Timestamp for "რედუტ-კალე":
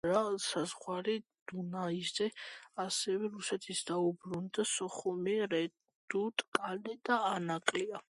5.57-7.01